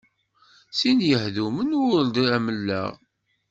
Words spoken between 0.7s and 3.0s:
Sin yehdumen ur-d amellaɣ.